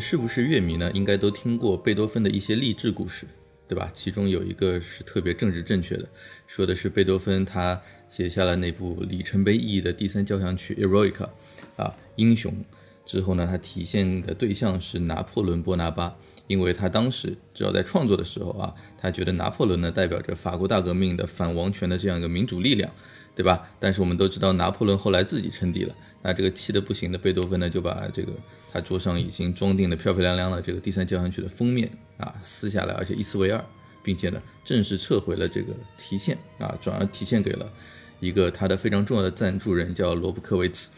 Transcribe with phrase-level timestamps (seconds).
[0.00, 0.90] 是不是乐迷呢？
[0.92, 3.26] 应该都听过贝多芬的一些励志故事，
[3.68, 3.90] 对吧？
[3.92, 6.08] 其中有一个是特别政治正确的，
[6.46, 11.12] 说的是贝多芬他写下了那部里程碑意义的第三交响曲《Eroica》，
[11.76, 12.52] 啊，英雄。
[13.04, 22.92] 之后呢，他体现的对象是拿破仑·波拿巴，因为他当时只要在创作的时候啊，他觉得拿破仑呢代表着法国大革命的反王权的这样一个民主力量，
[23.34, 23.68] 对吧？
[23.80, 28.32] 但是我们都知道拿破仑后来自己称帝了，那这个气得不行的贝多芬呢，就把这个
[28.72, 33.64] 他桌上已经装订的漂漂亮亮的这个第三交响曲的封面啊撕下来，而且一撕为二，
[34.02, 37.72] 并且呢正式撤回了这个提现啊，转而提现给了
[38.20, 40.90] 一个他的非常重要的赞助人，叫罗布科维茨。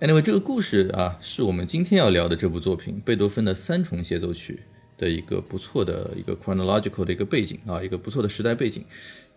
[0.00, 4.60] Anyway，这个故事啊，是我们今天要聊的这部作品——贝多芬的三重协奏曲
[4.98, 8.84] 的一个不错的一个 chronological 的一个背景啊，一个不错的时代背景。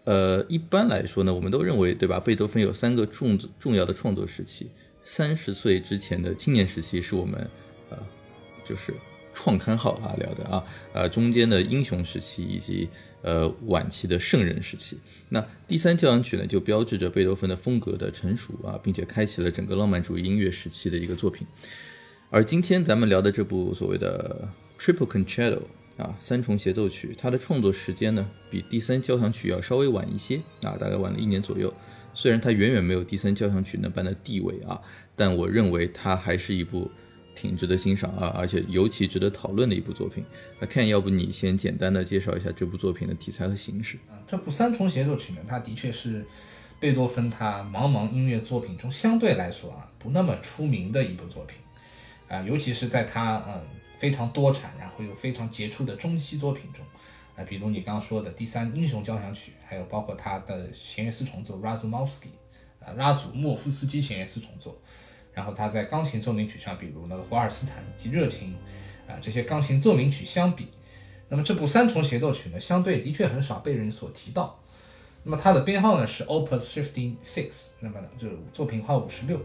[0.07, 2.17] 呃，一般来说呢，我们都认为，对吧？
[2.17, 4.69] 贝多芬有三个重重要的创作时期：
[5.03, 7.45] 三十岁之前的青年时期是我们
[7.89, 7.97] 呃，
[8.63, 8.93] 就是
[9.33, 10.63] 创刊号啊聊的啊，
[10.93, 12.87] 呃，中间的英雄时期以及
[13.21, 14.97] 呃晚期的圣人时期。
[15.27, 21.45] 那第三交响曲呢，就标志着贝多芬的风格的成熟啊，并且开启了整个浪漫主义音乐时期的一个作品。
[22.29, 24.47] 而今天咱们聊的这部所谓的
[24.79, 25.63] Triple Concerto
[25.97, 31.73] 啊，三重协奏曲，它的创作时间呢，比第三交响曲要稍微晚一些啊，大概晚了一年左右。
[32.13, 34.81] 虽然它远远没有第三交响曲那般的地位啊，
[35.15, 36.89] 但我认为它还是一部。
[37.39, 40.25] 挺值得欣赏啊，而且尤其值得讨论的一部作品。
[40.59, 43.97] 那 Ken，要不你先简单的介绍一下这部作品的题材和形式？
[44.09, 46.25] 啊，这部三重协奏曲呢，它的确是
[46.79, 51.59] 贝多芬他茫茫音乐作品中相对来说啊不那么出名的一部作品
[52.27, 53.61] 啊，尤其是在他嗯
[53.97, 56.85] 非常多产，然后又非常杰出的中期作品中
[57.35, 62.29] 啊，比如你刚刚说的第三英雄交响曲，还有包括他的弦乐四重奏 Razumovsky
[62.79, 64.79] 啊拉祖莫夫斯基弦乐四重奏。
[65.33, 68.55] 然后他在钢琴奏鸣曲上，比如那个华尔斯坦以及热情，
[69.07, 70.69] 啊这些钢琴奏鸣曲相比，
[71.29, 74.59] 那么这部三重协奏曲呢，相对的确很少被人所提到。
[75.23, 79.39] 那么它的编号呢是 Opus Fifty Six，那么呢就是作品号五十六，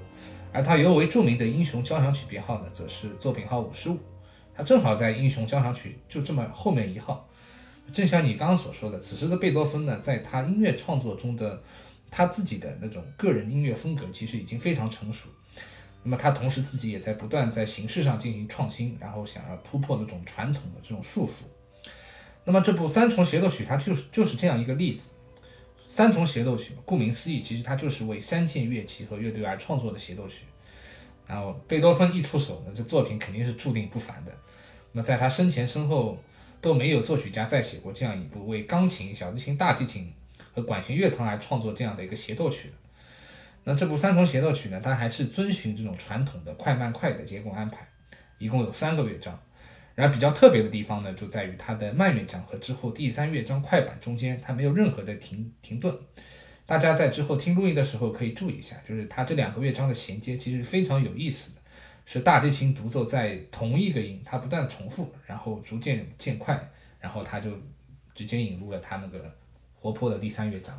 [0.50, 3.98] 而它尤为著名的英雄交响曲编号呢，则是作品号五十五，
[4.62, 7.28] 正好在英雄交响曲就这么后面一号。
[7.92, 11.62] 正像你刚刚所说的，此时的贝多芬呢，在他音乐创作中的
[12.10, 15.28] 他自己的那种个人音乐风格，其实已经非常成熟。
[16.02, 21.42] 那么他同时自己也在不断在形式上进行创新，然后想要突破那种传统的这种束缚。
[22.44, 25.10] 那么这部三重协奏曲它就是就是这样一个例子。
[25.86, 30.44] 三重协奏曲，顾名思义，其实它就是为三件乐器和乐队而创作的协奏曲。
[31.26, 34.32] 然后贝多芬一出手呢，这作品肯定是注定不凡的。
[34.92, 36.18] 那在他生前身后
[36.60, 40.12] 都没有作曲家再写过这样一部为钢琴、小提琴、大提琴
[40.54, 42.70] 和管弦乐团而创作这样的一个协奏曲。
[43.64, 47.88] 那这部三重协奏曲呢，它还是遵循这种传统的快慢快的结构安排，
[48.38, 49.40] 一共有三个乐章。
[49.94, 55.94] 然后比较特别的地方呢，就在于它的慢乐章和之后第三乐章快板中间，它没有任何的停停顿。
[56.66, 61.60] 大家在之后听录音的时候可以注意一下，就是它这两个乐章的衔接其实非常有意思的，
[62.12, 66.70] 是大提琴独奏在同一个音，它不断重复，然后逐渐渐快，
[67.00, 67.50] 然后它就
[68.14, 69.34] 直接引入了它那个
[69.74, 70.78] 活泼的第三乐章。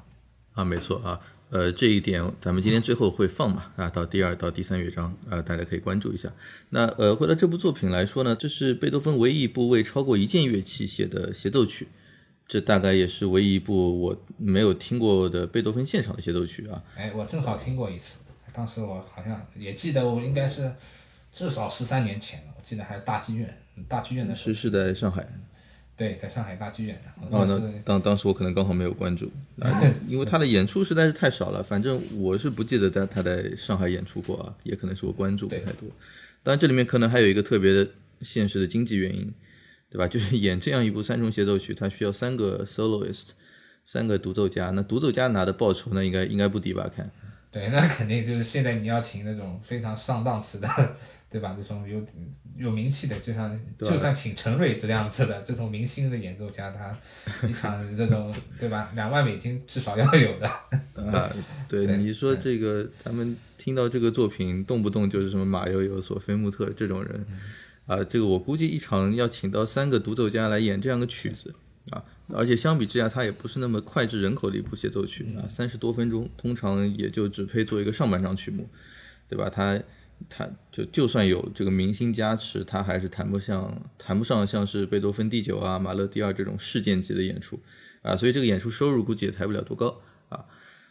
[0.53, 1.19] 啊，没错啊，
[1.49, 6.31] 呃，这一点咱们今天最后会放嘛，啊，到第二到第三乐章，啊，大家可以关注一下。
[6.69, 11.87] 那呃，回到这部作品来说呢，这是贝多芬唯一一部为超过一件乐器写的协奏曲，
[12.47, 16.83] 这大概也是唯一一部我没有听过的贝多芬现场的协奏曲啊。
[16.95, 18.19] 哎，我正好听过一次，
[18.53, 20.71] 当时我好像也记得，我应该是
[21.33, 23.57] 至少十三年前了，我记得还是大剧院，
[23.87, 25.27] 大剧院的时候，是是在上海。
[25.95, 26.99] 对，在上海大剧院。
[27.05, 29.31] 然哦，那后当时当当时我可能刚好没有关注，
[29.61, 31.61] 啊因为他的演出实在是太少了。
[31.61, 35.87] 反正我是不记得在他在上海演出过啊，也可能是我关注不太多。
[36.41, 37.87] 当然，这里面可能还有一个特别的
[38.21, 39.31] 现实的经济原因，
[39.89, 40.07] 对吧？
[40.09, 43.29] 就是演这样一部三重协奏曲，它需要三个 soloist，
[43.85, 44.71] 三个独奏家。
[44.71, 46.89] 那独奏家拿的报酬那，应该应该不低吧？
[46.93, 47.09] 看，
[47.51, 50.67] 对，那肯定就是现在你要请那种非常上档次的，
[51.33, 51.55] 对吧？
[51.57, 51.99] 这种有
[52.55, 56.95] 有名气的，就像就算请陈瑞这样子的这种明星的演奏家，他
[57.47, 60.47] 一场 这种对吧，两万美金至少要有的。
[61.11, 61.27] 啊，
[61.67, 67.25] 对， 对你说这个，咱们听到这个作品，动不动就是什么马友友、索菲穆特这种人，
[67.87, 71.55] 啊，这个我估计一场要请到三个独奏家来演这样的曲子
[71.89, 78.69] 啊，而且相比之下，它也不是那么脍炙人口的一部协奏曲啊，三十多分钟，通常也就只配做一个上半场曲目，
[79.27, 79.49] 对吧？
[79.49, 79.81] 它
[80.29, 87.59] 它就就算有这个明星加持，他还是谈不上谈不上像是贝多芬第九啊、马勒第二这种事件级的演出
[88.01, 90.45] 啊，所以这个演出收入估计也抬不了多高啊。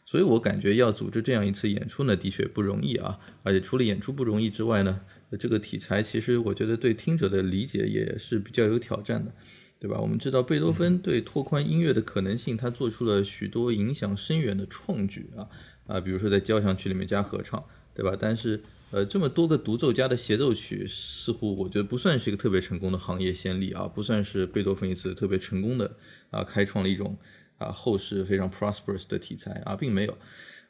[0.04, 3.18] 所以我感觉要组织这样一次演出呢，的确不容易啊。
[3.42, 5.00] 而且除了演出不容易之外呢，
[5.38, 9.32] 这个题材其实我觉得对听者的理解也是比较有挑战的，
[9.78, 9.98] 对吧？
[10.00, 15.48] 我们知道贝多芬对拓宽音乐的可能性，他做出了许多影响深远的创举啊
[15.86, 17.64] 啊，比如说在交响曲里面加合唱，
[17.94, 18.16] 对吧？
[18.18, 25.96] 但是呃，这么多个独奏家的协奏曲，似乎我觉得不算是一个特别成功的行业先例啊，不算是贝多芬一次特别成功的
[26.30, 27.16] 啊，开创了一种
[27.56, 30.18] 啊后世非常 prosperous 的题材啊，并没有。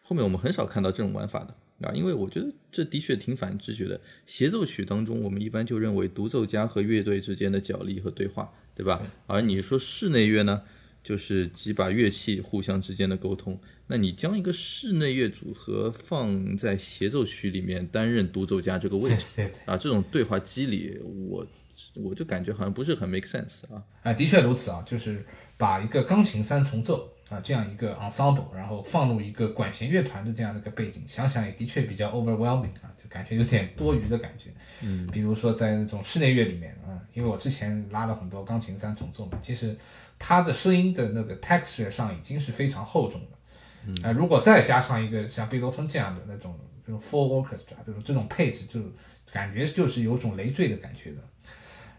[0.00, 4.00] 后面我们很少看到这种玩法的啊，因为我觉得这的确挺反直觉的。
[4.24, 9.02] 协奏曲当中，我们一般就认为独奏家和乐队之间的角力和对话，对吧？
[9.26, 10.62] 而你说室内乐呢，
[11.02, 13.58] 就是几把乐器互相之间的沟通。
[13.88, 21.46] 那你将一个室内乐组合放在协奏曲里面担任独奏家这个位置 对对啊，这种对话机理，我
[21.94, 23.82] 我就感觉好像不是很 make sense 啊。
[24.02, 25.24] 啊，的确如此啊，就是
[25.58, 34.50] 把一个钢琴三重奏啊这样一个 ensemble，然后放入一个管弦乐团的这样的一个背景，想想也的确比较 overwhelming 啊，就感觉有点多余的感觉。
[34.82, 39.76] 嗯，比如说在那种室内乐里面啊，因为我之前拉了很多钢琴三重奏嘛，其实
[40.24, 43.26] 它的声音的那个 texture 上已经是非常厚重的。
[43.84, 48.80] 嗯，啊、如果再加上一个像贝多芬这样的那种这种 full orchestra 这种这种配置，就
[49.32, 51.16] 感觉就是有种累赘的感觉的。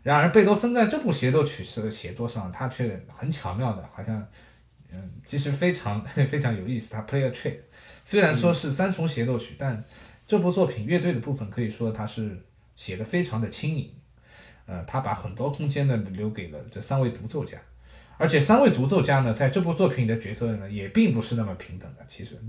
[0.04, 4.26] 然而，贝多芬在这部协奏曲式的写作上，他却很巧妙的，好像，
[4.94, 6.94] 嗯，其实非常 非常有意思。
[6.94, 7.58] 他 play a trick，
[8.06, 9.84] 虽然说是三重协奏曲，但
[10.26, 12.40] 这部作品乐队的部分可以说他是
[12.78, 13.92] 写的非常的轻盈。
[14.66, 17.58] 呃，他把很多空间呢留给了这三位独奏家，
[18.18, 22.06] 而且三位独奏家呢，在这部作品里的角色呢，也并不是那么平等的。
[22.08, 22.40] 其实，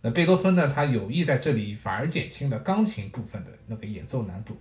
[0.00, 4.56] 那贝多芬呢，他有意在这里反而减轻了钢琴部分的那个演奏难度。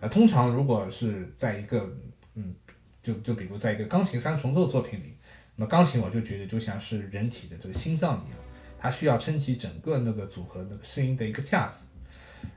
[0.00, 1.92] 呃，通常如果是在一个
[2.34, 2.54] 嗯，
[3.02, 5.16] 就就比如在一个钢琴三重奏作品里，
[5.56, 8.38] 那么钢琴我就觉得就像是人体的这个心脏一样，
[8.78, 11.88] 它需要撑起整个那个组合那个声音的一个架子。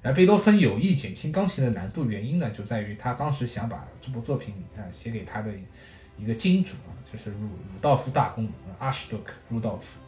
[0.03, 5.51] 而贝多芬有意减轻钢琴的难度，原因呢就在于他当时想把这部作品啊写给他的
[6.19, 8.47] 一个金主啊，就是鲁鲁道夫大公
[8.79, 9.99] 阿什多克鲁道夫。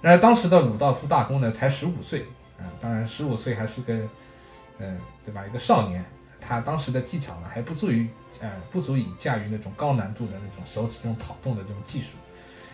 [0.00, 2.26] 然而当时的鲁道夫大公呢才十五岁
[2.58, 3.94] 啊，当然十五岁还是个
[4.78, 6.04] 嗯、对吧一个少年。
[6.46, 8.06] 他当时的技巧呢还不足以
[8.42, 12.18] 呃不足以驾驭那种高难度的那种手指这种跑动的这种技术，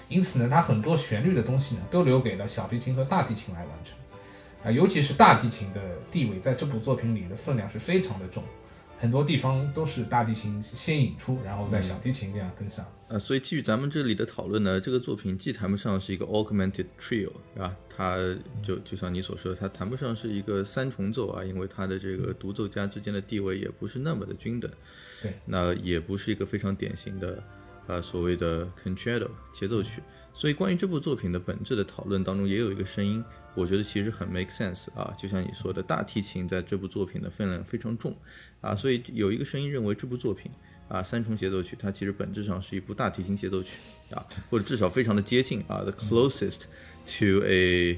[0.08, 3.96] 因此呢，他很多旋律的东西呢都留给了小提琴和大提琴来完成，
[4.64, 8.42] 啊、尤其是大提琴的地位在这部作品里的分量是非常的重，
[9.00, 12.84] 很多地方都是大提琴先引出，然后再小提琴这样跟上。
[13.08, 17.74] 呃，所以基于咱们这里的讨论呢，这个作品既谈不上是一个 augmented trio，是吧？
[17.88, 18.18] 它
[18.62, 24.70] 就就像你所说的，它谈不上是一个三重奏啊，因为它的这个独奏家之间的地位也不是那么的均等。
[25.22, 27.42] 对，那也不是一个非常典型的
[27.86, 30.02] 呃所谓的 concerto 协奏曲。
[30.32, 33.24] 所以关于这部作品的本质的讨论当中，也有一个声音，
[33.56, 38.16] 我觉得其实很 make sense 啊，就像你说的，大提琴在这部作品的分量非常重
[38.60, 40.50] 啊，所以有一个声音认为这部作品。
[40.90, 43.78] 啊，三重协奏曲，它其实本质上是一部大提琴协奏曲
[44.12, 46.62] 啊，或者至少非常的接近啊，the closest
[47.06, 47.96] to a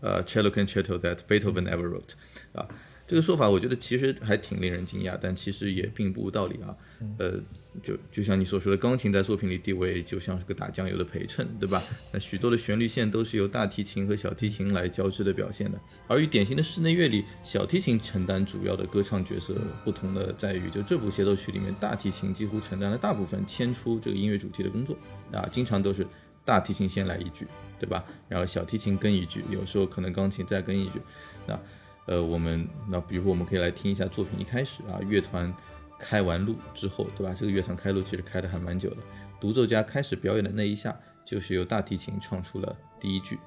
[0.00, 2.14] 呃 cello concerto that Beethoven ever wrote
[2.54, 2.66] 啊，
[3.06, 6.74] 这个说法我觉得其实还挺令人惊讶，但其实也并不无道理啊。
[7.18, 7.38] 呃，
[7.82, 11.80] 就就像你所说的，钢琴在作品里地位就像是个打酱油的陪衬，对吧？
[12.12, 15.78] 那许多的旋律线都是由大提琴和小提琴来交织的表现的。
[16.08, 24.96] 而与典型的室内乐里，小提琴承担主要的歌唱角色不同的在于，就这部协奏曲里面，大提琴几乎承担了大部分牵出这个音乐主题的工作
[25.32, 26.06] 啊，经常都是
[26.44, 27.46] 大提琴先来一句，
[27.78, 28.04] 对吧？
[28.28, 31.00] 然后小提琴跟一句，有时候可能钢琴再跟一句，
[31.46, 31.58] 那。
[32.06, 35.54] 呃，我们那比如，我们可以来听一下作品一开始啊，乐团
[36.00, 37.34] 开完路之后，对吧？
[37.36, 38.96] 这个乐团开路其实开的还蛮久的，
[39.38, 43.38] 独奏家开始表演的那一下，就是由大提琴唱出了第一句。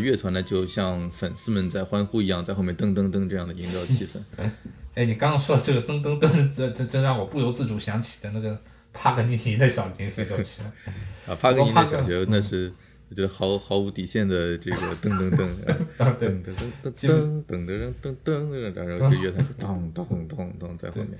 [0.00, 4.18] 乐团呢，就像粉丝们在欢呼一样，在后面噔噔噔这样的营造气氛。
[4.94, 8.60] 哎，你刚刚说这个噔噔噔，这这真让我不由自主想起的那个
[8.92, 10.62] 帕格尼尼的小提协奏曲。
[11.28, 12.72] 啊，帕格尼尼的小提那是
[13.08, 15.48] 我觉得毫毫无底线的这个噔噔噔，
[15.96, 21.10] 噔噔噔噔噔噔噔噔噔噔，然后这乐团咚咚咚咚在后面，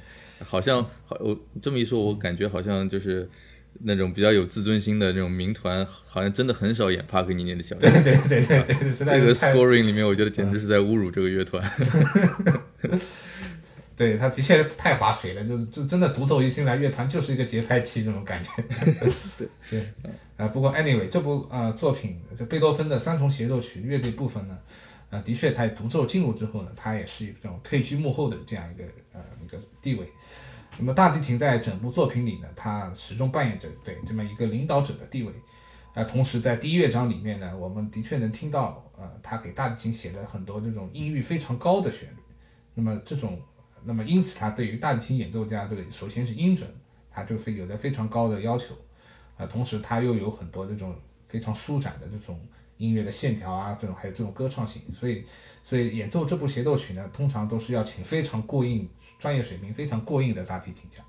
[0.44, 3.28] 好像好我这么一说，我感觉好像就是。
[3.82, 11.62] 那种比较有自尊心的那种民团，好像真的很少演帕格尼尼的小对对对对对，这个 scoring 里面，我觉得简直是在侮辱这个乐团。
[13.96, 18.50] 对，他的确太划水了，就就真的独奏一进来，乐团就是一个节拍器这种感觉。
[19.36, 19.86] 对对，
[20.38, 24.58] 啊，不过 anyway 这部呃作品，就贝多芬的三重协奏曲乐队部分呢，
[25.10, 30.06] 呃，的确他独奏进入之后呢，他也是一种退居幕后的这样一个呃一个地位。
[30.80, 35.30] 那么大提琴在整部作品里呢，它始终扮演着对这么一个领导者的地位，
[35.92, 42.16] 啊，同时在第一乐章里面呢，我们的确能听到，呃，他给大提琴写了很多这种音域非常高的旋律，
[42.74, 43.38] 那么这种，
[43.84, 46.66] 那么因此他对于大提琴演奏家这个首先是音准，
[47.10, 48.74] 他就非有着非常高的要求，
[49.36, 50.96] 啊，同时他又有很多这种
[51.28, 52.40] 非常舒展的这种
[52.78, 55.22] 音乐的线条啊，这种还有这种歌唱性，所以，
[55.62, 58.88] 所以演奏这部协奏曲呢，通常都是要请非常过硬。
[59.20, 61.04] 专业水平非常过硬的大提琴家。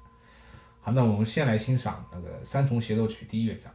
[0.81, 3.71] 好，那我们先来欣赏那个三重协奏曲第一乐章。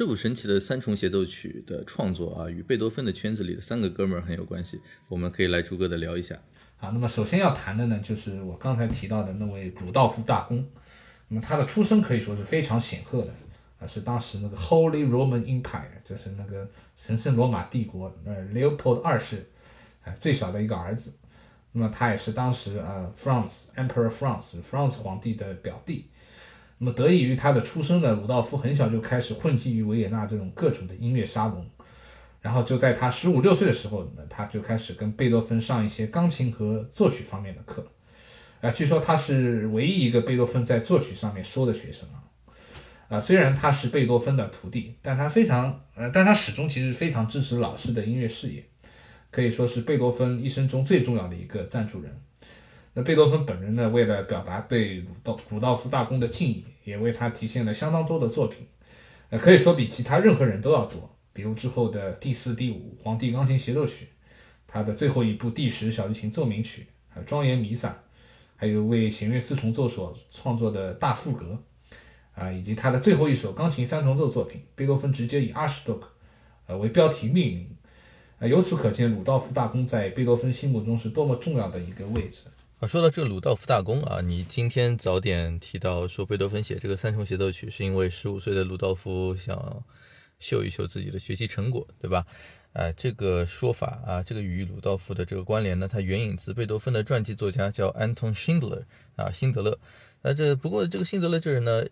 [0.00, 6.34] 这部神奇的三重协奏曲的创作啊，与贝多芬的圈子里的三个哥们儿很有关系，我们可以来逐个的聊一下。
[6.78, 10.66] 啊，那么首先要谈的呢，就是我刚才提到的那位鲁道夫大公。
[11.28, 13.34] 那么他的出生可以说是非常显赫的，
[13.78, 19.50] 啊，是当时那个 Holy Roman Empire，就是那个神圣罗马帝国，呃，Leopold 二世，
[20.02, 21.18] 啊，最小的一个儿子。
[21.72, 26.06] 那么他也是当时呃，France Emperor France，France 皇帝的表弟。
[26.82, 31.62] 那么得益于他的出生呢，鲁道夫很小就开始混迹于维也纳这种各种的音乐沙龙，
[32.40, 37.86] 然后就在他十五六岁的时候呢，他就开始跟贝多芬上一些钢琴和作曲方面的课，
[38.62, 42.24] 啊，据说他是唯一一个贝多芬在作曲上面说的学生啊，
[43.10, 48.64] 啊，虽然他是贝多芬的徒弟，但他非常呃，但他始终其实非常支持老师的音乐事业，
[49.30, 52.10] 可以说是贝多芬一生中最重要的一个赞助人。
[52.92, 58.66] 那贝多芬本人呢，为了表达对鲁道鲁道夫大公的敬意，也为他体现了相当多的作品，
[59.28, 61.08] 呃，可以说比其他任何人都要多。
[61.32, 64.08] 比如之后的第四、第五皇帝钢琴协奏曲，
[64.66, 67.96] 他的最后一部第十小提琴奏鸣曲，还有庄严弥撒，
[68.56, 71.56] 还有为弦乐四重奏所创作的大赋格，
[72.34, 76.08] 啊，以及他的最后一首钢琴三重奏作品，贝多芬直接以阿什多克，
[76.66, 77.76] 呃为标题命名，
[78.40, 82.40] 啊，由此可见鲁道夫大公在贝多芬心目中是多么重要的一个位置。
[82.80, 89.84] 啊，说到这个鲁道夫大公啊，你今天早点提到说贝多芬写这个三重协奏曲是因为十五岁的鲁道夫想
[90.38, 92.26] 秀一秀自己的学习成果，对吧？
[92.72, 98.84] 哎，这个说法啊，这个与鲁道夫的这个关联呢，它援引自贝多芬的传记作家叫 Anton Schindler
[99.16, 99.78] 啊，辛德勒。
[100.22, 101.84] 那这不过这个辛德勒这人呢，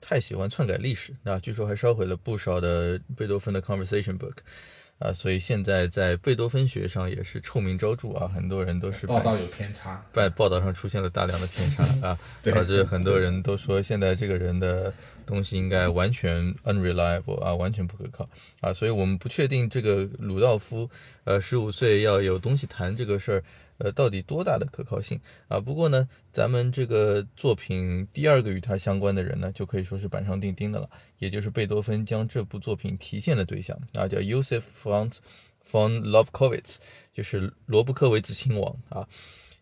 [0.00, 4.36] 太喜欢篡改历史啊，据说还烧毁了不少的贝多芬的 conversation book。
[4.98, 14.92] 啊，所以现在在贝多芬学上也是臭名昭著啊，很多人都是报道有偏差，在报道上出现了大量的偏差 啊，导致很多人都说现在这个人的
[15.26, 18.28] 东西应该完全 unreliable 啊，完全不可靠
[18.60, 20.88] 啊，所以我们不确定这个鲁道夫
[21.24, 23.44] 呃十五岁要有东西谈这个事儿。
[23.78, 25.60] 呃，到底多大的可靠性啊？
[25.60, 35.18] 不过呢，咱们这个作品第二个与他相关的人呢，就可以说是板上钉钉的了，也就是贝多芬将这部作品提现的对象啊，叫 Josef Franz
[35.70, 36.78] von Lobkowitz，
[37.12, 39.06] 就是罗布克维兹亲王啊。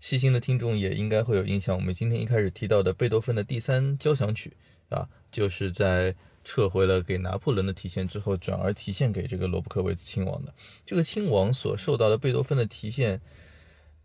[0.01, 4.53] 细心的听众也应该会有印象，我们今天一开始提到的贝多芬的第三交响曲
[4.91, 10.55] 啊，就是在撤回了给拿破仑的体现之后，转而提现给这个罗布克维兹亲王的。
[10.87, 13.21] 这个亲王所受到的贝多芬的提现。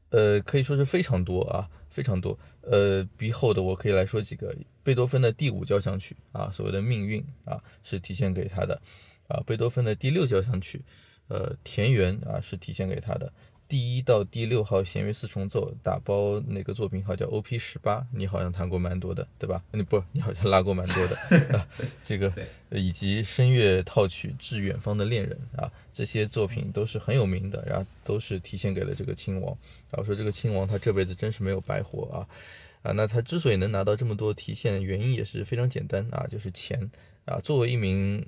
[0.10, 2.38] 呃，可以说是非常多啊，非常多。
[2.62, 8.82] 呃，比后的我可以来说几个，贝多芬的第五交响曲啊，所谓的命运啊，是体现给他的
[9.28, 9.42] 啊。
[9.46, 10.82] 贝多芬的第六交响曲，
[11.28, 13.32] 呃，田园啊，是体现给他的。
[13.68, 17.60] 第一到第六号弦乐四重奏打包那个作品号叫 O.P.
[17.60, 19.64] 十八，你好像弹过蛮多的，对吧？
[19.72, 21.16] 你不，你好像拉过蛮多的
[21.56, 21.68] 啊。
[22.04, 22.34] 这个
[22.72, 29.54] 以及声乐套曲《致远方的恋人》啊，这些作品都是很有名的，然后都是体现给了这个亲王。
[29.92, 32.24] 然后说这个亲王他这辈子真是没有白活啊
[32.84, 32.94] 啊！
[32.94, 36.90] 那他之所以能拿到这么多提现，原因也是非常简单啊，就是钱
[37.26, 37.38] 啊。
[37.42, 38.26] 作为一名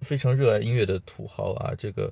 [0.00, 2.10] 非常热爱音乐的土豪啊，这个。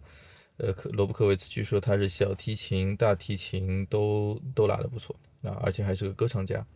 [0.59, 6.67] 呃，罗布克维茨据说他是小提琴、大提琴都都拉得不错啊，而且还是个歌唱家。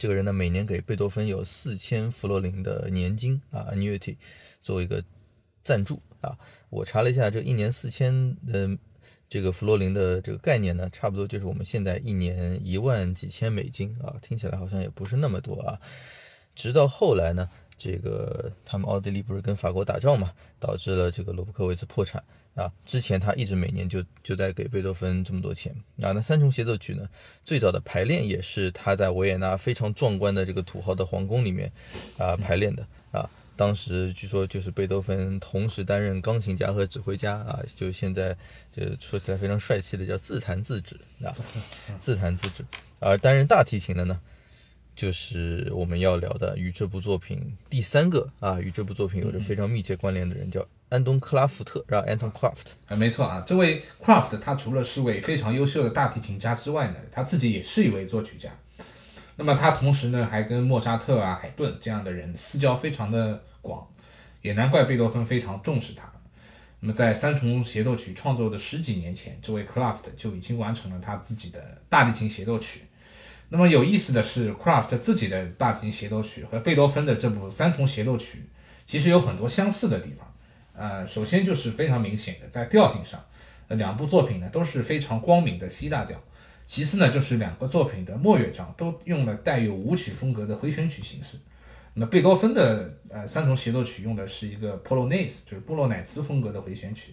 [0.00, 4.16] 这个人呢，每年给贝多芬有四千弗洛林的年金啊，annuity，
[4.62, 5.00] 作为一个
[5.62, 6.36] 赞助啊。
[6.70, 8.76] 我查了一下，这一年四千的
[9.28, 15.80] 这个弗洛林的这个概念呢，差不多就是我们现在一年一万几千美金啊，听起来好像也不是那么多啊。
[16.54, 17.48] 直到后来呢，
[17.78, 22.22] 这个他们奥地利不是跟法国打仗嘛，导致了这个罗布克维茨破产。
[22.54, 26.12] 啊，之前他一直每年就就在给贝多芬这么多钱啊。
[26.12, 27.08] 那三重协奏曲呢，
[27.42, 31.72] 最早的排练也是他在维也纳非常壮观的这个土豪的皇宫里面
[32.18, 33.30] 啊排练的啊。
[33.54, 38.36] 当时据说就是贝多芬同时担任钢琴家和指挥家啊，就现在
[38.70, 41.32] 就说起来非常帅气的叫自弹自指啊，
[42.00, 42.64] 自弹自指。
[42.98, 44.20] 而担任大提琴的呢，
[44.94, 50.66] 就是我们要聊的与这部作品第三个啊，与这部作品有着非常密切关联的人叫。
[50.88, 58.50] 安东·克拉福特，然后 Anton Craft 啊，没错啊，这位 Craft 他除了是位非常优秀的大提琴家之外呢，他自己也是一位作曲家。
[59.44, 63.84] 那么他同时呢，还跟莫扎特啊、海顿这样的人私交非常的广，
[64.40, 66.08] 也难怪贝多芬非常重视他。
[66.78, 72.82] 那么在三重协奏曲创作的十几年前，这位 Kraft 就已经完成了他自己的大提琴协奏曲。
[73.48, 78.48] 那么有意思的是，Kraft 自己的大提琴协奏曲和贝多芬的这部三重协奏曲
[78.86, 80.32] 其实有很多相似的地方。
[80.72, 83.20] 呃，首先就是非常明显的在调性上，
[83.66, 86.16] 呃，两部作品呢都是非常光明的 C 大调。
[86.72, 91.36] 其次呢，就是两个作品的末乐章都用了带有舞曲风格的回旋曲形式。
[91.92, 97.12] 那贝多芬的呃三重协奏曲用的是一个 Polonaise，就是布洛乃茨风格的回旋曲。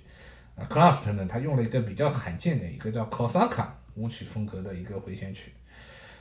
[0.56, 5.52] 啊 c l a s t 呢，他用了一个比较罕见的一个叫 c o s a k a 舞曲风格的一个回旋曲。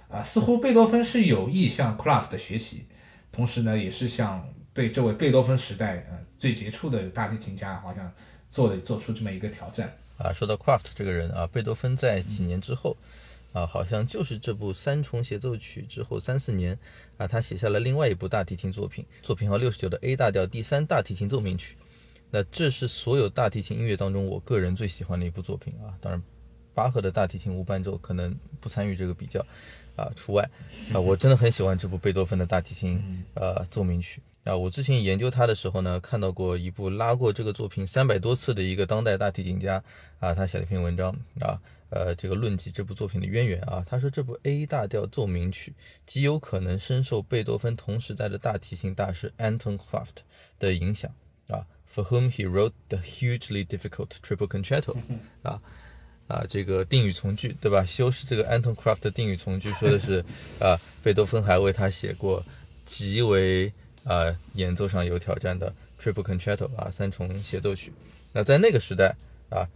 [0.08, 2.86] 啊，似乎贝多芬是有意向 c l a f t 学习，
[3.30, 6.18] 同时呢，也是向对这位贝多芬时代呃。
[6.36, 8.12] 最杰出的大提琴家，好像
[8.50, 10.32] 做了做出这么一个挑战啊。
[10.32, 12.96] 说到 Craft 这个人啊，贝多芬在几年之后
[13.58, 16.78] 啊，好像就是这部三重协奏曲之后三四年
[17.16, 21.76] 啊，他写下了另外一部大提琴作品，作品号六十九的 A 大调第三大提琴奏鸣曲。
[22.30, 25.90] 那这是所有大提琴音乐当中我个人最喜欢的一部作品啊。
[26.00, 26.22] 当然，
[26.72, 29.44] 巴赫的大提琴无伴奏可能不参与这个比较
[29.96, 30.48] 啊，除外
[30.94, 31.00] 啊。
[31.00, 33.02] 我真的很喜欢这部贝多芬的大提琴
[33.34, 34.22] 呃奏鸣曲。
[34.44, 39.82] 啊，我之前研究他的时候呢，看到过一部拉过这个作品三百多次的一个当代大提琴家
[40.20, 45.72] 啊，他写了一篇文章啊，呃，这个论及这部作品的渊源啊，他说这部 A 大调奏鸣曲
[46.04, 50.18] 极有可能深受贝多芬同时代的大提琴大师 Anton Kraft
[50.58, 51.10] 的影响
[51.48, 54.96] 啊，For whom he wrote the hugely difficult Triple Concerto
[55.42, 55.60] 啊
[56.26, 57.86] 啊，这个定语从句对吧？
[57.86, 60.22] 修饰这个 Anton Kraft 的定语从句说的是
[60.60, 62.44] 啊，贝多芬还为他写过
[62.84, 63.72] 极为
[64.04, 67.90] 啊，演奏上有挑战的 Triple Concerto 啊，三重协奏曲。
[68.34, 69.16] 那在那个时代
[69.48, 69.66] 啊，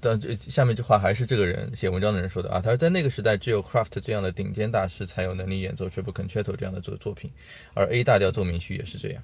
[0.00, 7.30] 但这下面这话还是这个人写文章的人说的啊，他说在那个时代，只有 Craft 这样的顶尖大师才有能力演奏 Triple Concerto 这样的作作品，
[7.74, 9.22] 而 A 大调奏鸣曲也是这样。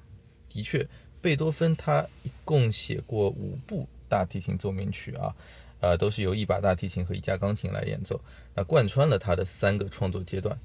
[0.49, 0.85] 的确，
[1.21, 5.33] 贝多芬他一共写过五部大提琴奏鸣曲啊，
[5.79, 8.19] 呃，都是由一把大提琴和一架钢琴来演奏，
[8.53, 10.57] 那贯穿了他的三个创作阶段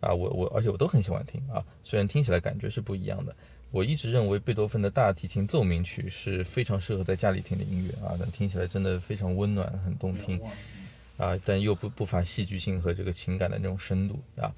[0.00, 3.34] 啊，我我而且我都很喜欢听啊，虽然听起来感觉是不一样的。
[3.72, 10.38] 我一直认为贝多芬的大提琴奏鸣曲是非常适合在家里听的音乐啊，但听起来真的非常温暖，很动听
[11.16, 14.52] 啊，但又不不乏戏剧性和这个情感的那种深度啊。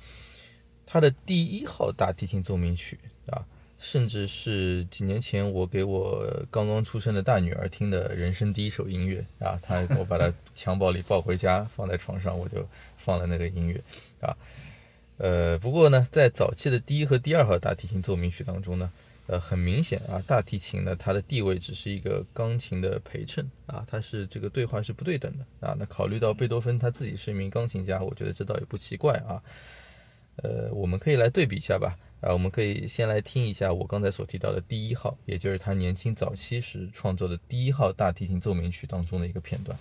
[0.84, 2.98] 他的第一号大提琴奏鸣曲
[3.28, 3.46] 啊，
[3.78, 13.80] 甚至是几年前我给我刚刚出生的大女儿听的人生第一首音乐啊，她我把她襁褓里抱回家，放在床上，我就放了那个音乐
[14.20, 14.36] 啊。
[15.16, 18.90] 呃，不过呢，在早期的第一和第二号大提琴奏鸣曲当中呢，
[19.28, 25.76] 呃，很明显啊，大提琴呢它的地位只是一个钢琴的陪衬啊，它是这个对话是不对等的啊。
[25.78, 29.40] 那考虑到贝多芬他自己是一名钢琴家，我觉得这倒也不奇怪啊。
[30.42, 39.78] 呃，我们可以来对比一下吧啊，我们可以先来听一下我刚才所提到的第一号，也就是他年轻早期时创作的第一号大提琴奏鸣曲当中的一个片段。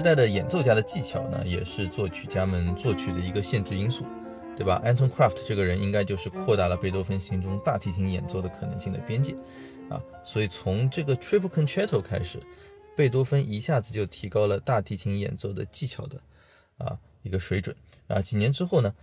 [0.00, 4.06] 时代的演奏家的技巧呢，也是作曲家们作曲的一个限制因素，
[4.56, 9.36] 对吧？Anton Kraft 这个人应该就是扩大了贝多芬心中大提琴演奏的可能性的边界
[9.90, 10.02] 啊。
[10.24, 12.40] 所以从这个 Triple Concerto 开始，
[12.96, 16.18] 贝多芬一下子就提高了大提琴演奏的技巧的
[16.78, 17.76] 啊一个水准
[18.08, 18.22] 啊。
[18.22, 18.94] 几年之后呢，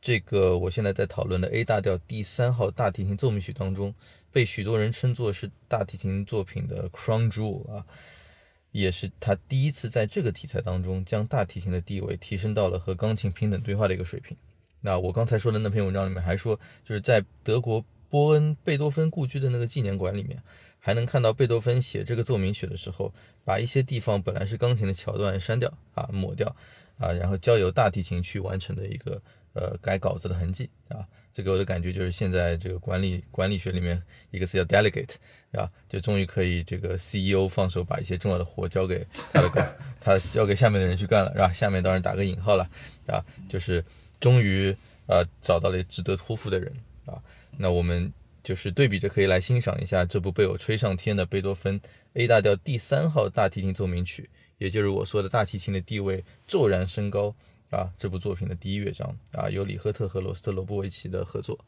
[0.00, 3.92] 这个我现在在讨论的 A 大调第三号大提琴奏鸣曲当中，
[4.30, 7.84] 被许多人称作是大提琴作品的 Crown Jewel 啊。
[8.74, 14.36] 也是他第一次在这个题材当中将大提琴的地位提升到了和钢琴平等对话的一个水平。
[14.80, 20.42] 那我刚才说的那篇文章里面还说，就是在德国波恩贝多芬故居的那个纪念馆里面，
[20.80, 23.14] 还能看到贝多芬写这个奏鸣曲的时候，
[23.44, 26.54] 把一些地方本来是钢琴的桥段删掉啊、抹掉
[26.98, 29.22] 啊，然后交由大提琴去完成的一个
[29.52, 31.06] 呃改稿子的痕迹啊。
[31.34, 35.16] 这给我的感觉就是现在这个管理管理学里面一个词叫 delegate，
[35.50, 41.52] 啊，就终于可以这个 CEO 放手把一些重要的活交给他的干， 他交给下面的人去干了，是吧？
[41.52, 42.70] 下面当然打个引号了，
[43.08, 43.18] 啊，
[43.48, 43.84] 就是
[44.20, 44.70] 终于
[45.08, 46.72] 啊找到了值得托付的人
[47.04, 47.20] 啊。
[47.58, 48.12] 那我们
[48.44, 51.80] 就是对比着可以来欣赏一下这部被我吹上天的贝多芬
[52.12, 57.34] A 大调第三号大提琴奏鸣曲，也就是我说的大提琴的地位骤然升高。
[57.74, 61.58] 啊，这部作品的第一乐章啊，由里赫特和罗斯特罗波维奇的合作。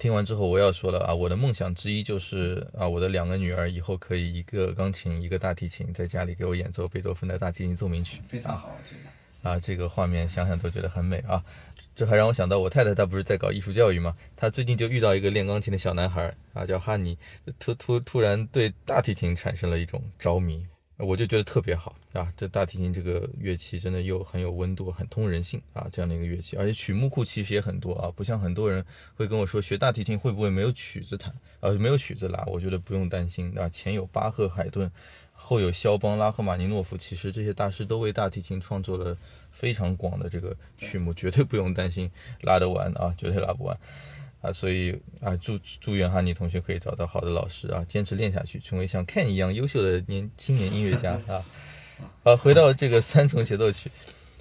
[0.00, 8.22] 听完之后我要说了啊，我的梦想之一就是啊，我的两个女儿以后可以一个钢琴，一个大提琴，在家里给我演奏贝多芬的大提琴奏鸣曲。
[8.26, 9.02] 非常好，这个。
[9.42, 11.42] 啊，这个画面想想都觉得很美啊！
[11.94, 14.14] 这还让我想到我太太，她不是在搞艺术教育吗？
[14.36, 17.16] 她最近就遇到一个练钢琴的小男孩啊，叫哈尼，
[17.58, 20.66] 突突突然对大提琴产生了一种着迷，
[21.00, 22.32] 我就觉得特别好啊！
[22.36, 28.84] 这大提琴这个乐器真的又很有温度，很通人性啊，这样的一个乐器，而且曲目库其实也很多啊，不像很多人
[29.14, 32.44] 会跟我说学大提琴会不会没有曲子弹啊，没有曲子拉？
[32.46, 34.90] 我觉得不用担心啊，前有巴赫、海顿。
[35.42, 39.16] 后有肖邦、拉赫玛尼诺夫，其实这些大师都为大提琴创作了
[39.50, 42.10] 非常广的这个曲目，绝对不用担心
[42.42, 43.76] 拉得完啊，绝对拉不完
[44.40, 44.52] 啊！
[44.52, 51.44] 所以啊，祝祝愿哈尼同学可以找到好的老师啊，坚持练下去，成为像 Ken 一样优秀的年青年音乐家啊！
[52.24, 53.90] 啊，回到这个三重协奏曲，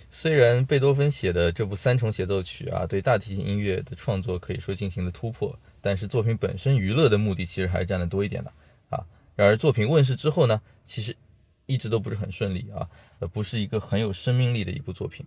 [0.09, 8.53] 虽然贝多芬写的这部三重协奏曲啊，对大提琴音乐的创作可以说进行了突破，但是作品本身娱乐的目的其实还是占的多一点的
[8.89, 9.05] 啊。
[9.35, 11.15] 然而作品问世之后呢，其实
[11.65, 12.87] 一直都不是很顺利啊，
[13.19, 15.25] 呃，不是一个很有生命力的一部作品。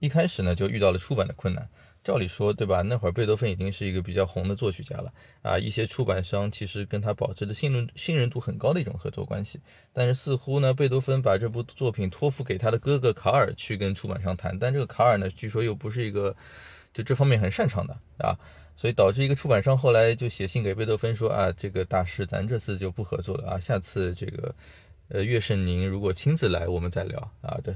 [0.00, 1.68] 一开始呢就遇到了出版的困难。
[2.04, 2.82] 照理说，对吧？
[2.82, 9.60] 那会儿贝多芬已经是一个比较红的作曲家了啊，一些出版商其实跟他保持的信任信任度很高的一种合作关系。
[9.92, 16.34] 但是似乎呢，贝多芬把这部作品托付给他的哥哥卡尔去跟出版商谈，但这个卡尔呢，据说又不是一个
[16.94, 18.38] 就这方面很擅长的啊。
[18.76, 24.54] 所以导致一个出版商后来就写信给贝多芬说啊，这个大师，咱这次就不合作了啊，下次这个，
[25.08, 27.58] 呃，乐圣您如果亲自来，我们再聊啊。
[27.60, 27.74] 对，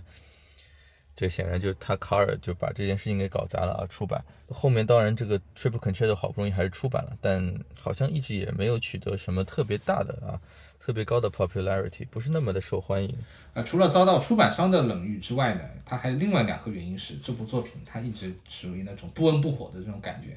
[1.15, 3.87] 这显然就是他卡尔就把这件事情给搞砸了啊。
[3.89, 10.41] 出版后面当然这个 Triple Concert 好不容易还是出版了，但好像一直也没有取得什么特别大的啊，
[10.81, 13.15] 特别高的 popularity，不是那么的受欢迎。
[13.55, 20.37] 啊，除了遭到出版商的冷遇之外呢，他还有另外两个原因是这部作品它一直属于那种不温不火的这种感觉。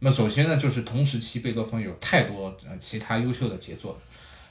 [0.00, 3.98] 那么首先呢，就是同时期贝多芬有太多呃其他优秀的杰作，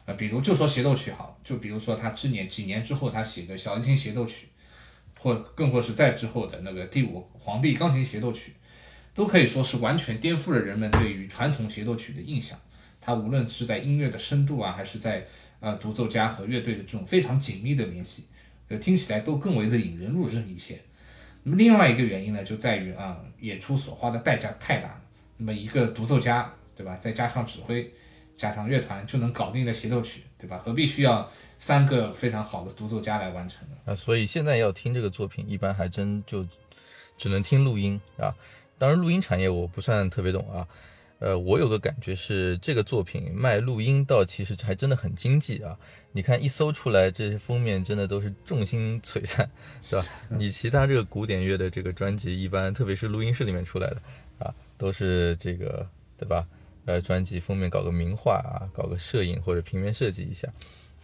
[0.05, 4.47] 呃，比如就说协奏曲好，就比如说他之年几年之后他写的小提琴协奏曲，
[5.23, 8.51] 或更或是再之后的那个第五皇帝钢琴协奏曲，
[9.15, 12.59] 都可以说是完全颠覆了人们对于传统协奏曲的印象。
[12.99, 15.25] 它无论是在音乐的深度啊，还是在
[15.61, 18.25] 呃独奏家和乐队的这种非常紧密的联系，
[18.67, 20.77] 呃，听起来都更为的引人入胜一些。
[21.43, 25.01] 那么另外一个原因呢，就在于啊，演出所花的代价太大了。
[25.37, 26.97] 那么一个独奏家，对吧？
[26.97, 27.89] 再加上指挥，
[28.35, 30.57] 加上乐团，就能搞定的协奏曲，对吧？
[30.57, 31.29] 何必需要
[31.65, 33.93] 三个非常好的独奏家来完成的？
[33.93, 36.45] 啊，所以现在要听这个作品，一般还真就
[37.17, 38.35] 只能听录音啊。
[38.77, 40.67] 当然，录音产业我不算特别懂啊。
[41.19, 45.79] 呃，我有个感觉是，这个作品卖录音倒其实还真的很经济啊。
[46.11, 49.49] 你看一搜出来，这些封面真的都是众星璀璨，
[49.81, 50.05] 是吧？
[50.27, 54.01] 你其他这个古典乐的这个专辑，一般特别是录音室里面出来的
[54.39, 54.53] 啊。
[54.77, 55.87] 都是这个
[56.17, 56.45] 对吧？
[56.83, 60.49] 呃，专辑封面搞个名画啊，搞个摄影或者平面设计一下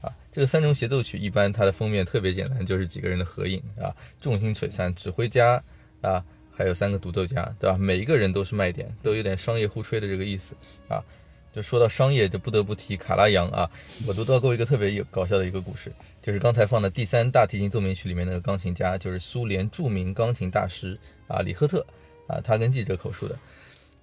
[0.02, 0.14] 啊。
[0.32, 5.62] 这个三重协奏曲一般它的封面特别简单，就是几个人的合影啊，众星璀璨，指挥家
[6.02, 7.78] 啊，还有三个独奏家，对吧？
[7.78, 10.56] 每一个人都是卖点，都有点商业互吹的这个意思
[10.88, 11.04] 啊。
[11.52, 13.68] 就说到商业，就不得不提卡拉扬啊。
[14.06, 15.91] 我读到过一个特别有搞笑的一个故事，
[16.22, 20.95] 就是刚才放的第三大提琴奏鸣曲里面那个钢琴家，就是苏联著名钢琴大师
[21.28, 21.84] 啊，李赫特
[22.28, 23.36] 啊，他跟记者口述的。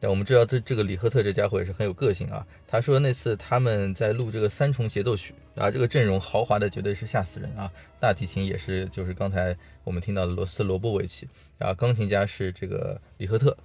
[0.00, 2.44] 但我们知道，这这个李赫特这家伙也是很有个性啊。
[2.66, 7.70] 他说那次他们在录这个三重协奏曲啊，这个阵容豪华的绝对是吓死人啊。
[7.98, 11.28] 大提琴也是，就是刚才我们听到的罗斯罗波维奇
[11.58, 13.56] 啊，钢琴家是这个李赫特，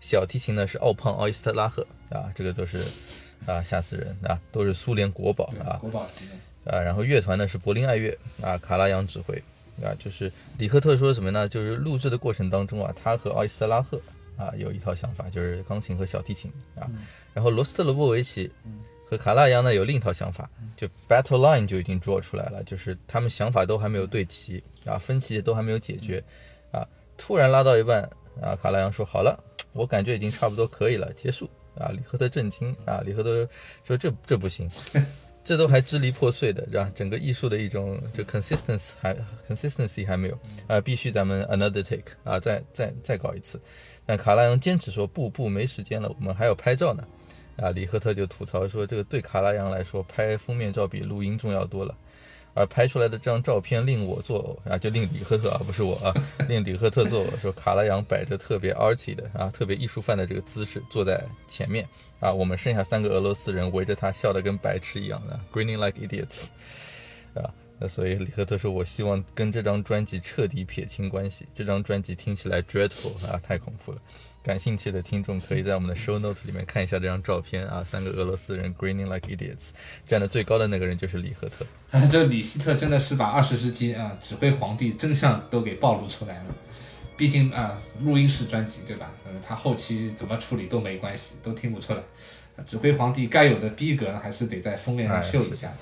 [0.00, 2.84] 小提琴呢是奥胖奥伊斯特拉赫啊，这个都是
[3.46, 6.80] 啊吓死人啊，都是苏联国宝啊，国宝级的啊。
[6.80, 9.36] 然后乐团呢是柏林爱乐啊，卡拉扬指挥
[9.82, 11.48] 啊，就是李赫特说什么呢？
[11.48, 14.00] 就是录制的过程当中啊，他和奥伊斯特拉赫。
[14.38, 16.86] 啊，有一套想法，就是钢琴和小提琴啊。
[17.32, 18.52] 然后罗斯特罗波维奇
[19.08, 26.22] 和卡拉扬呢有另一套想法，就 battle line 就已经 draw 出来了，就是他们想法都还没有对齐啊，分歧都还没有解决
[26.72, 26.86] 啊。
[27.16, 28.02] 突然拉到一半
[28.42, 29.38] 啊，卡拉扬说好了，
[29.72, 31.48] 我感觉已经差不多可以了，结束
[31.78, 31.88] 啊。
[31.94, 33.48] 李赫特震惊啊，李赫特
[33.84, 34.68] 说这这不行，
[35.44, 36.90] 这都还支离破碎的，是吧？
[36.92, 39.16] 整个艺术的一种就 consistency 还
[39.48, 43.60] consistency 还没有啊，必须咱们 another take 啊，再再再搞一次。
[44.04, 47.06] 但卡拉扬坚持说不不没时间了，我们还要拍照呢。
[47.56, 51.94] 啊，李赫特就吐槽说，这个对卡拉扬来说，拍封面照比录音重要多了。
[52.58, 56.14] 而拍出来的这张照片令我作呕啊，就令李赫特啊，不是我啊，
[56.48, 57.38] 令李赫特作呕。
[57.38, 61.86] 说卡拉扬摆着特别 arty 的啊，特别艺术范的这个姿势坐在前面
[62.18, 66.46] 啊，我们剩下三个俄罗斯人围着他笑得跟白痴一样的，grinning like idiots
[67.38, 67.52] 啊。
[67.78, 71.46] 那所以李赫特说：“我希望跟这张专辑彻底撇清关系。
[71.54, 73.98] 这张专辑听起来 dreadful 啊，太恐怖了。
[74.46, 79.70] 感兴趣的听众可以在我们的 show note 里面看一下这张照片啊，三个俄罗斯人 grinning like idiots，
[80.04, 81.66] 站得最高的那个人就是李赫特。
[81.90, 86.54] 啊这李希特真的是把二十世纪啊指挥皇帝真相都给暴露出来了。
[87.16, 89.10] 毕竟啊，录音室专辑对吧？
[89.26, 92.00] 嗯，他后期怎么处理都没关系，都听不出来。
[92.64, 95.72] 指挥皇帝该有的逼格还是得在封面上秀一下。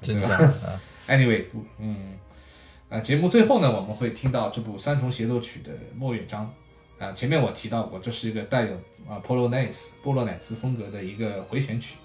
[0.00, 1.44] 真相啊。” Anyway，
[1.78, 2.18] 嗯，
[2.88, 6.52] 啊，节目最后呢，我们会听到这部三重协奏曲的末乐章，
[6.98, 8.74] 啊，前面我提到过，这是一个带有
[9.08, 11.96] 啊波罗奈斯波罗乃兹风格的一个回旋曲，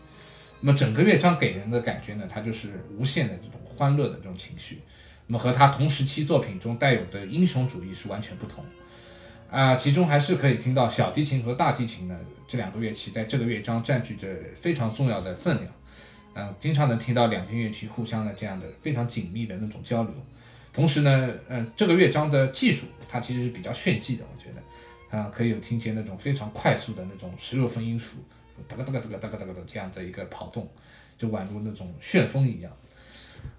[0.59, 4.81] 那么整个乐章给人的感觉呢，它就是无限的这种欢乐的这种情绪，
[5.27, 8.63] 那么和他同时期作品中带有的英雄主义是完全不同，
[9.49, 12.17] 啊，其中还是可以听到小提琴和大提琴呢
[12.47, 15.71] 这两个乐器在这个乐章占据着非常重要的分量。
[16.35, 20.11] 嗯，经常能听到两件乐器互相的这样的非常紧密的那种交流，
[20.73, 24.62] 同时呢，嗯，这个乐章的技术它其实是比较炫技的，我觉得，
[25.17, 28.17] 啊，可以有听见那种非常快速的那种十六分音符，
[28.67, 30.67] 哒个哒个哒个哒个哒个的这样的一个跑动，
[31.17, 32.71] 就宛如那种旋风一样。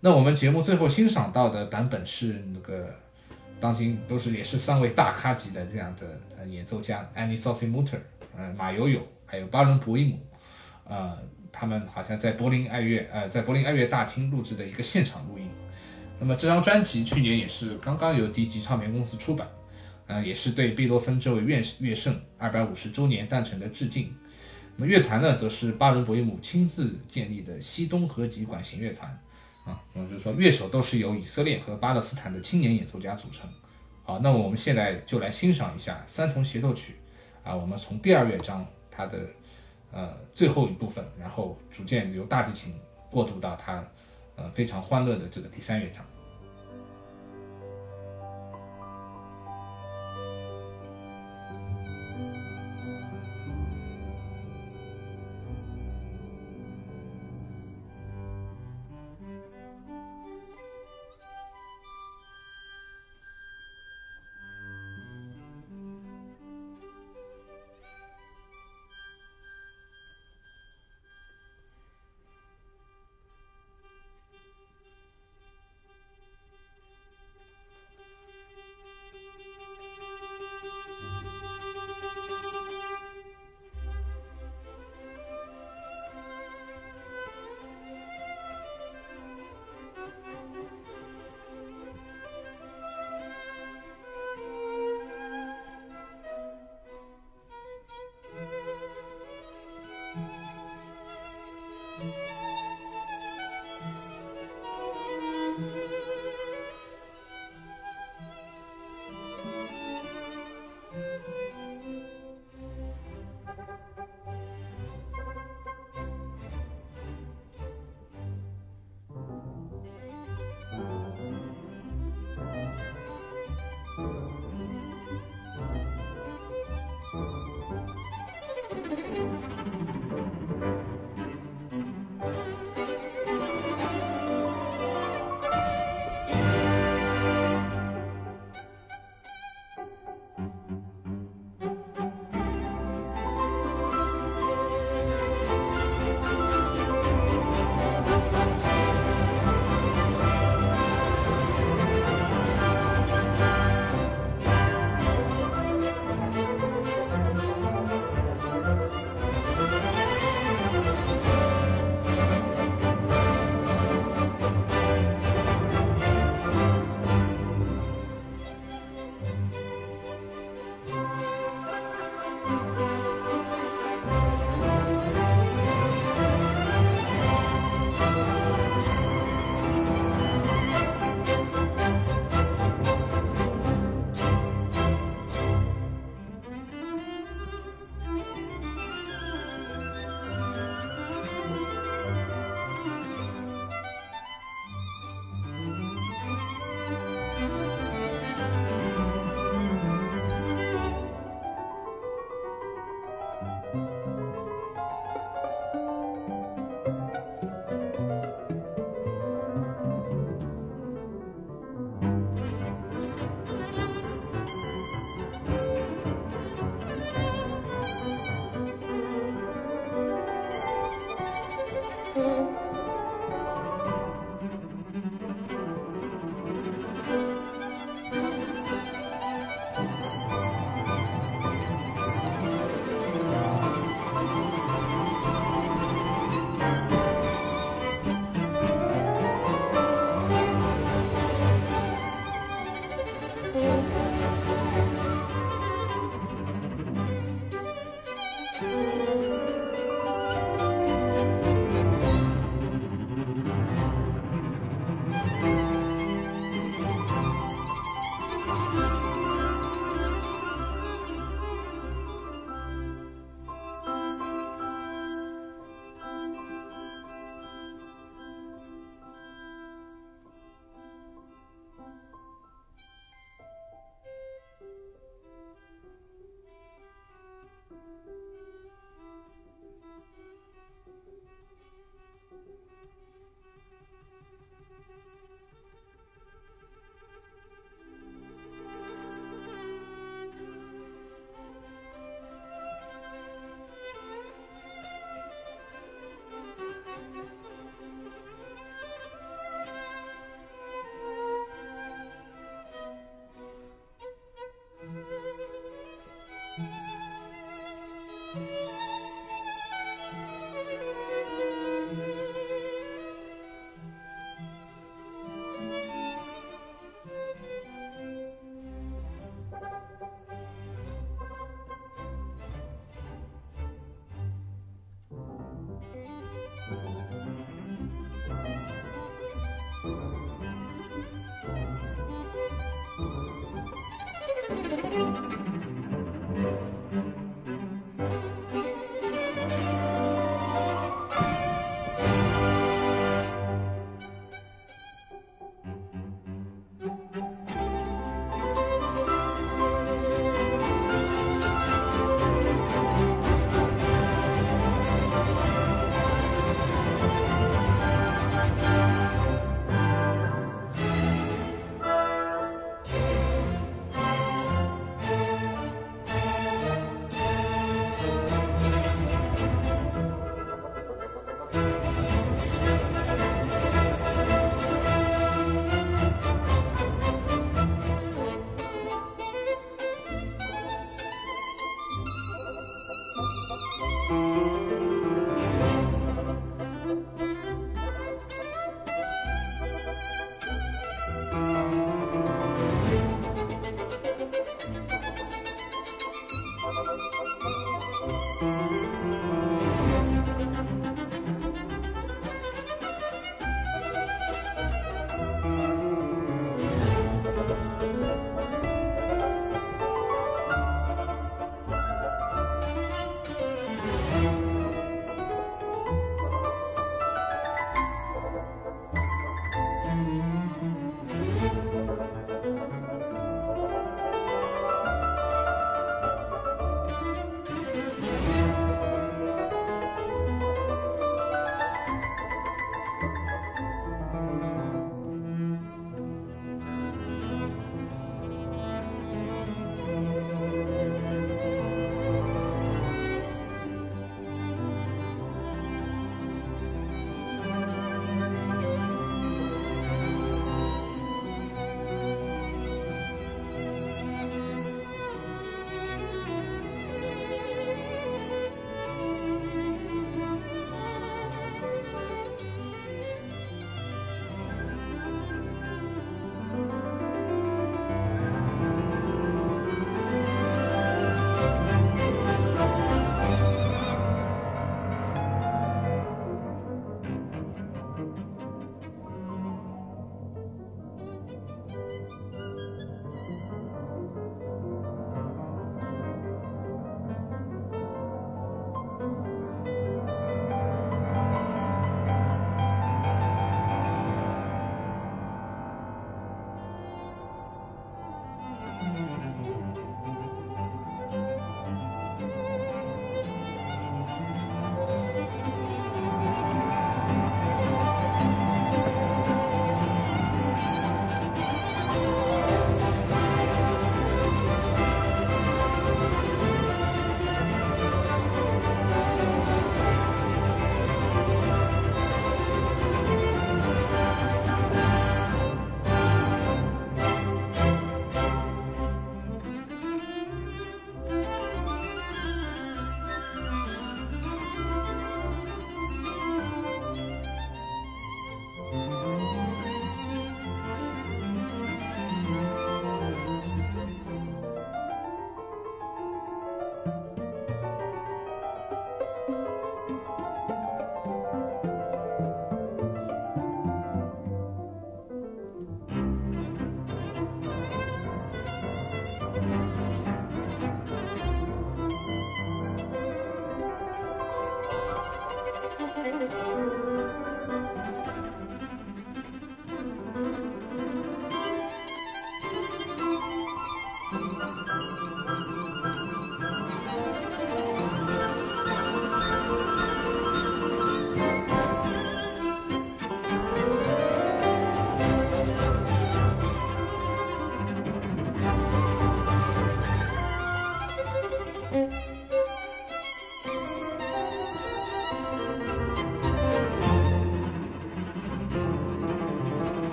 [0.00, 2.88] 那我们节目最后欣赏到的版本是那个
[3.58, 7.98] 当今都是也是三位大咖级的这样的演奏家，Annie Sophie Mutter，
[8.36, 10.18] 呃，马友友，还有巴伦博伊姆，
[10.84, 11.18] 呃。
[11.52, 15.50] 他们好像在柏林爱乐，呃，在柏林爱乐大厅录制的一个现场录音。
[16.20, 19.48] 那么这张专辑去年也是刚刚由 d 级唱片公司出版，
[20.10, 24.12] 呃，也是对贝多芬这位乐乐圣二百五十周年诞辰的致敬。
[24.74, 29.08] 那么乐团呢，则是巴伦博伊姆亲自建立的西东合集管弦乐团，
[29.64, 33.48] 啊，那么就是说乐手都是由以色列和巴勒斯坦的青年演奏家组成。
[34.02, 36.96] 好，那我们现在就来欣赏一下三重协奏曲，
[37.44, 39.18] 啊，我们从第二乐章它的。
[39.92, 42.72] 呃，最后一部分，然后逐渐由大提琴
[43.10, 43.84] 过渡到它，
[44.36, 46.06] 呃，非常欢乐的这个第三乐章。